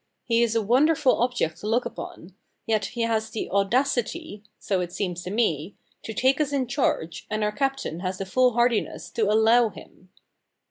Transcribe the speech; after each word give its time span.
He 0.25 0.41
is 0.41 0.55
a 0.55 0.63
wonderful 0.63 1.21
object 1.21 1.59
to 1.59 1.67
look 1.67 1.85
upon; 1.85 2.33
yet 2.65 2.85
he 2.85 3.01
has 3.01 3.29
the 3.29 3.47
audacity, 3.51 4.41
(so 4.57 4.81
it 4.81 4.91
seems 4.91 5.21
to 5.21 5.29
me), 5.29 5.75
to 6.01 6.11
take 6.11 6.41
us 6.41 6.51
in 6.51 6.65
charge, 6.65 7.27
and 7.29 7.43
our 7.43 7.51
captain 7.51 7.99
has 7.99 8.17
the 8.17 8.25
foolhardiness 8.25 9.11
to 9.11 9.31
allow 9.31 9.69
him. 9.69 10.09